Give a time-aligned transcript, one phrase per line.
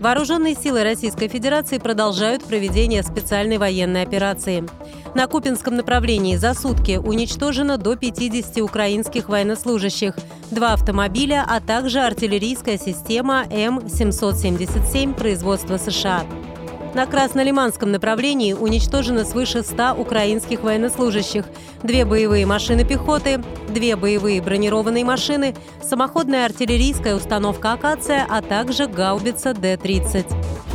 [0.00, 4.64] Вооруженные силы Российской Федерации продолжают проведение специальной военной операции.
[5.14, 10.16] На Купинском направлении за сутки уничтожено до 50 украинских военнослужащих,
[10.50, 16.24] два автомобиля, а также артиллерийская система М-777 производства США.
[16.92, 21.44] На Краснолиманском направлении уничтожено свыше 100 украинских военнослужащих,
[21.84, 29.54] две боевые машины пехоты, две боевые бронированные машины, самоходная артиллерийская установка «Акация», а также гаубица
[29.54, 30.69] Д-30.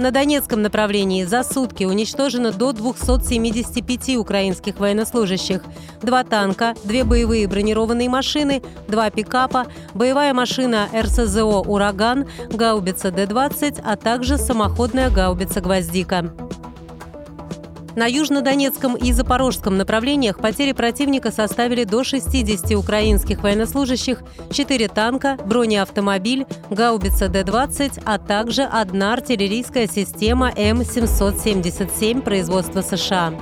[0.00, 5.62] На Донецком направлении за сутки уничтожено до 275 украинских военнослужащих.
[6.00, 13.96] Два танка, две боевые бронированные машины, два пикапа, боевая машина РСЗО «Ураган», гаубица Д-20, а
[13.96, 16.32] также самоходная гаубица «Гвоздика».
[18.00, 26.46] На Южнодонецком и Запорожском направлениях потери противника составили до 60 украинских военнослужащих, 4 танка, бронеавтомобиль,
[26.70, 33.34] гаубица Д-20, а также одна артиллерийская система М-777 производства США.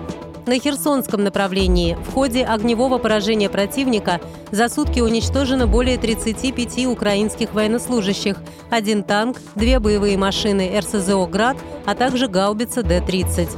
[0.45, 4.20] На Херсонском направлении в ходе огневого поражения противника
[4.51, 8.39] за сутки уничтожено более 35 украинских военнослужащих,
[8.70, 13.51] один танк, две боевые машины РСЗО «Град», а также гаубица Д-30.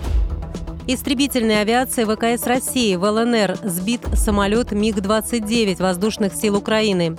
[0.86, 7.16] Истребительной авиации ВКС России в ЛНР сбит самолет МиГ-29 воздушных сил Украины.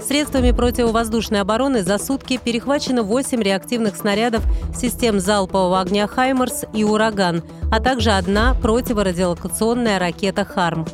[0.00, 4.42] Средствами противовоздушной обороны за сутки перехвачено 8 реактивных снарядов
[4.74, 10.86] систем залпового огня «Хаймерс» и «Ураган», а также одна противорадиолокационная ракета «Харм».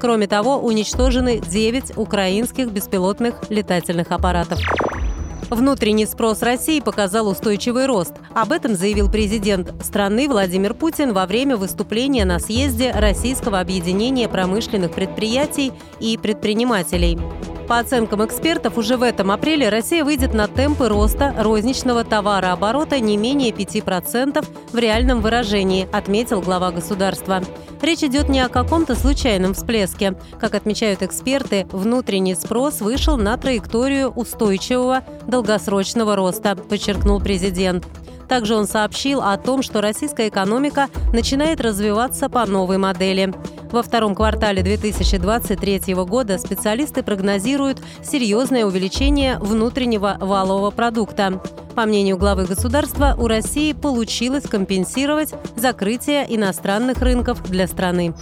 [0.00, 4.60] Кроме того, уничтожены 9 украинских беспилотных летательных аппаратов.
[5.50, 8.12] Внутренний спрос России показал устойчивый рост.
[8.34, 14.92] Об этом заявил президент страны Владимир Путин во время выступления на съезде Российского объединения промышленных
[14.92, 17.18] предприятий и предпринимателей.
[17.66, 23.16] По оценкам экспертов, уже в этом апреле Россия выйдет на темпы роста розничного товарооборота не
[23.16, 27.42] менее 5% в реальном выражении, отметил глава государства.
[27.80, 30.14] Речь идет не о каком-то случайном всплеске.
[30.40, 37.86] Как отмечают эксперты, внутренний спрос вышел на траекторию устойчивого долгосрочного роста, подчеркнул президент.
[38.28, 43.32] Также он сообщил о том, что российская экономика начинает развиваться по новой модели.
[43.72, 51.40] Во втором квартале 2023 года специалисты прогнозируют серьезное увеличение внутреннего валового продукта.
[51.78, 58.14] По мнению главы государства, у России получилось компенсировать закрытие иностранных рынков для страны.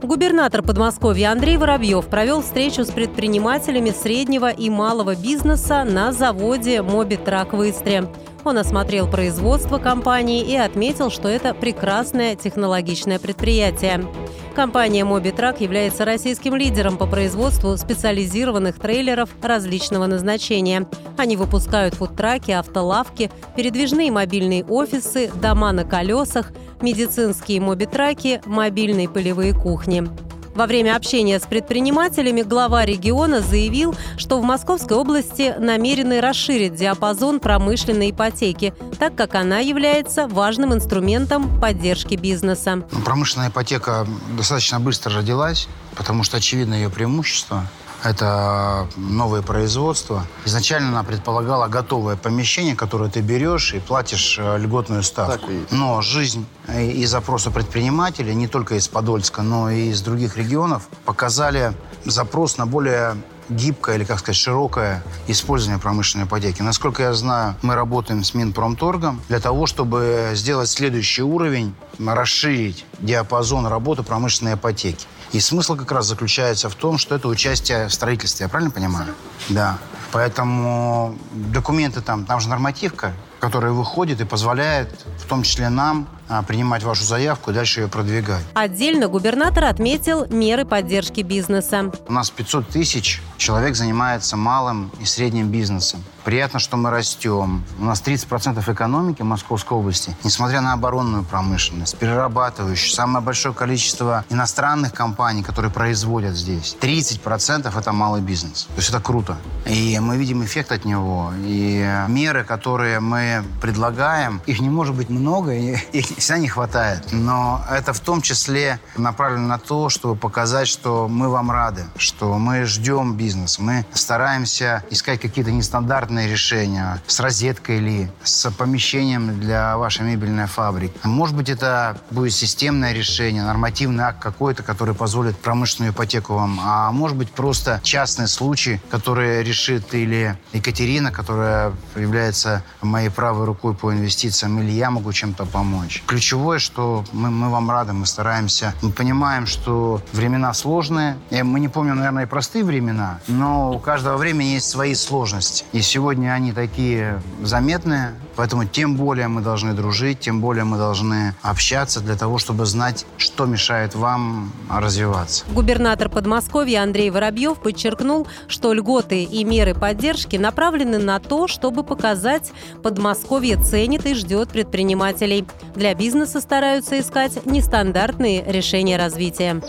[0.00, 7.54] Губернатор Подмосковья Андрей Воробьев провел встречу с предпринимателями среднего и малого бизнеса на заводе «Мобитрак»
[7.54, 8.04] в Истре.
[8.44, 14.06] Он осмотрел производство компании и отметил, что это прекрасное технологичное предприятие.
[14.54, 20.86] Компания «Мобитрак» является российским лидером по производству специализированных трейлеров различного назначения.
[21.16, 26.52] Они выпускают фудтраки, автолавки, передвижные мобильные офисы, дома на колесах,
[26.82, 30.06] медицинские мобитраки, мобильные полевые кухни.
[30.54, 37.40] Во время общения с предпринимателями глава региона заявил, что в Московской области намерены расширить диапазон
[37.40, 42.82] промышленной ипотеки, так как она является важным инструментом поддержки бизнеса.
[43.04, 47.66] Промышленная ипотека достаточно быстро родилась, потому что очевидно ее преимущество–
[48.02, 50.26] это новое производство.
[50.44, 55.48] Изначально она предполагала готовое помещение, которое ты берешь и платишь э, льготную ставку.
[55.70, 61.72] Но жизнь и запросы предпринимателей, не только из Подольска, но и из других регионов, показали
[62.04, 63.16] запрос на более
[63.54, 66.62] гибкое или, как сказать, широкое использование промышленной ипотеки.
[66.62, 73.66] Насколько я знаю, мы работаем с Минпромторгом для того, чтобы сделать следующий уровень, расширить диапазон
[73.66, 75.06] работы промышленной ипотеки.
[75.32, 79.14] И смысл как раз заключается в том, что это участие в строительстве, я правильно понимаю?
[79.48, 79.78] Да.
[80.12, 86.42] Поэтому документы там, там же нормативка, которая выходит и позволяет, в том числе нам, а,
[86.42, 88.44] принимать вашу заявку и дальше ее продвигать.
[88.54, 91.90] Отдельно губернатор отметил меры поддержки бизнеса.
[92.06, 96.04] У нас 500 тысяч человек занимается малым и средним бизнесом.
[96.24, 97.64] Приятно, что мы растем.
[97.80, 104.92] У нас 30% экономики Московской области, несмотря на оборонную промышленность, перерабатывающую, самое большое количество иностранных
[104.92, 106.76] компаний, которые производят здесь.
[106.80, 108.64] 30% это малый бизнес.
[108.66, 109.36] То есть это круто.
[109.66, 111.32] И мы видим эффект от него.
[111.38, 115.74] И меры, которые мы предлагаем, их не может быть много, и
[116.18, 117.08] всегда не хватает.
[117.10, 122.38] Но это в том числе направлено на то, чтобы показать, что мы вам рады, что
[122.38, 129.76] мы ждем бизнес, мы стараемся искать какие-то нестандартные решения с розеткой или с помещением для
[129.76, 130.94] вашей мебельной фабрики.
[131.04, 136.92] Может быть, это будет системное решение, нормативный акт какой-то, который позволит промышленную ипотеку вам, а
[136.92, 143.92] может быть просто частный случай, который решит или Екатерина, которая является моей правой рукой по
[143.92, 146.02] инвестициям, или я могу чем-то помочь.
[146.06, 148.74] Ключевое, что мы, мы вам рады, мы стараемся.
[148.82, 151.16] Мы понимаем, что времена сложные.
[151.30, 155.64] И мы не помним, наверное, и простые времена, но у каждого времени есть свои сложности.
[155.72, 161.34] И сегодня они такие заметные, поэтому тем более мы должны дружить, тем более мы должны
[161.42, 165.44] общаться для того, чтобы знать, что мешает вам развиваться.
[165.52, 172.52] Губернатор Подмосковья Андрей Воробьев подчеркнул, что льготы и меры поддержки направлены на то, чтобы показать,
[172.82, 175.46] Подмосковье ценит и ждет предпринимателей.
[175.74, 179.62] Для бизнеса стараются искать нестандартные решения развития.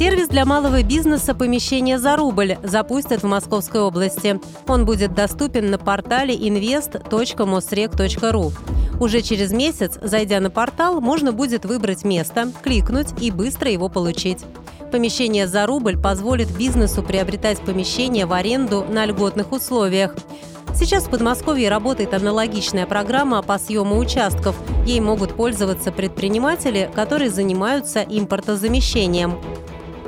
[0.00, 4.40] Сервис для малого бизнеса «Помещение за рубль» запустят в Московской области.
[4.66, 8.52] Он будет доступен на портале invest.mosrec.ru.
[8.98, 14.38] Уже через месяц, зайдя на портал, можно будет выбрать место, кликнуть и быстро его получить.
[14.90, 20.16] Помещение за рубль позволит бизнесу приобретать помещение в аренду на льготных условиях.
[20.74, 24.56] Сейчас в Подмосковье работает аналогичная программа по съему участков.
[24.86, 29.36] Ей могут пользоваться предприниматели, которые занимаются импортозамещением.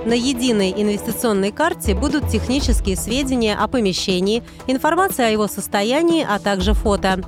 [0.04, 6.74] На единой инвестиционной карте будут технические сведения о помещении, информация о его состоянии, а также
[6.74, 7.20] фото.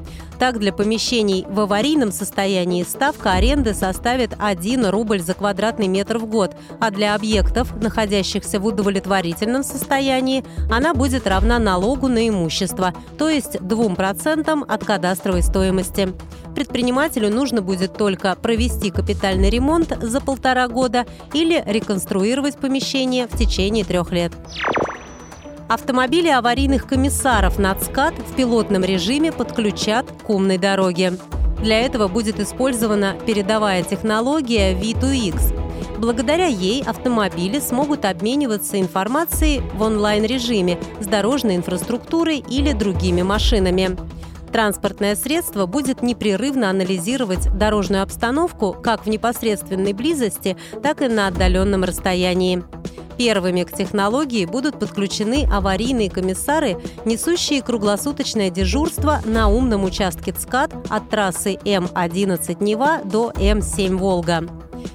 [0.44, 6.26] Так, для помещений в аварийном состоянии ставка аренды составит 1 рубль за квадратный метр в
[6.26, 13.31] год, а для объектов, находящихся в удовлетворительном состоянии, она будет равна налогу на имущество, то
[13.31, 16.12] есть 2% от кадастровой стоимости.
[16.55, 23.87] Предпринимателю нужно будет только провести капитальный ремонт за полтора года или реконструировать помещение в течение
[23.87, 24.35] трех лет.
[25.69, 31.14] Автомобили аварийных комиссаров «Нацкат» в пилотном режиме подключат к умной дороге.
[31.62, 35.99] Для этого будет использована передовая технология V2X.
[35.99, 43.96] Благодаря ей автомобили смогут обмениваться информацией в онлайн-режиме с дорожной инфраструктурой или другими машинами.
[44.52, 51.84] Транспортное средство будет непрерывно анализировать дорожную обстановку как в непосредственной близости, так и на отдаленном
[51.84, 52.62] расстоянии.
[53.16, 61.08] Первыми к технологии будут подключены аварийные комиссары, несущие круглосуточное дежурство на умном участке ЦКАД от
[61.11, 64.44] трассы М11 Нева до М7 Волга.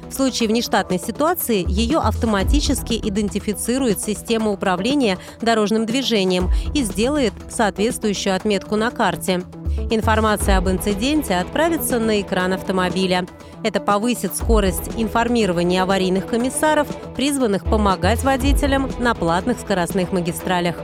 [0.09, 8.75] В случае внештатной ситуации ее автоматически идентифицирует система управления дорожным движением и сделает соответствующую отметку
[8.75, 9.43] на карте.
[9.91, 13.25] Информация об инциденте отправится на экран автомобиля.
[13.63, 20.75] Это повысит скорость информирования аварийных комиссаров, призванных помогать водителям на платных скоростных магистралях.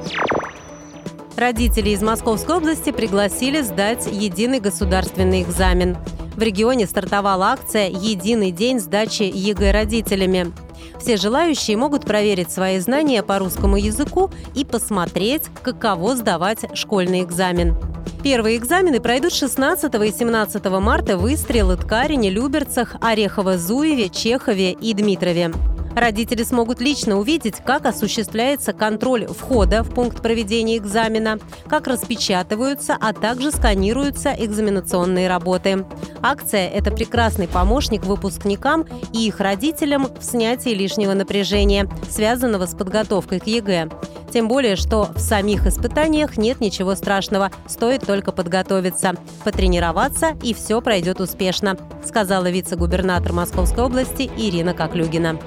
[1.38, 5.97] Родителей из Московской области пригласили сдать единый государственный экзамен.
[6.36, 10.51] В регионе стартовала акция «Единый день сдачи ЕГЭ родителями».
[11.00, 17.94] Все желающие могут проверить свои знания по русскому языку и посмотреть, каково сдавать школьный экзамен.
[18.25, 25.54] Первые экзамены пройдут 16 и 17 марта в Истре, Ткарине, Люберцах, Орехово-Зуеве, Чехове и Дмитрове.
[25.95, 33.14] Родители смогут лично увидеть, как осуществляется контроль входа в пункт проведения экзамена, как распечатываются, а
[33.14, 35.85] также сканируются экзаменационные работы.
[36.23, 43.40] Акция– это прекрасный помощник выпускникам и их родителям в снятии лишнего напряжения, связанного с подготовкой
[43.40, 43.92] к ЕГЭ.
[44.35, 49.13] Тем более, что в самих испытаниях нет ничего страшного, стоит только подготовиться,
[49.45, 55.39] потренироваться, и все пройдет успешно, сказала вице-губернатор Московской области Ирина Коклюгина.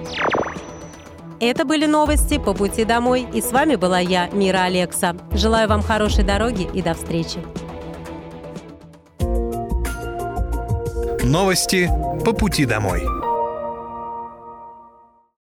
[1.38, 3.26] Это были новости по пути домой.
[3.35, 5.14] И с вами была я, Мира Алекса.
[5.33, 7.40] Желаю вам хорошей дороги и до встречи.
[11.25, 11.90] Новости
[12.25, 13.18] по пути домой.